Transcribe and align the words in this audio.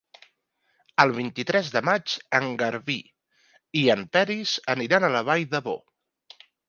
El 1.03 1.11
vint-i-tres 1.17 1.67
de 1.75 1.83
maig 1.89 2.15
en 2.39 2.49
Garbí 2.61 2.95
i 3.83 3.85
en 3.97 4.07
Peris 4.17 4.55
aniran 4.75 5.07
a 5.07 5.13
la 5.17 5.23
Vall 5.29 5.45
d'Ebo. 5.53 5.77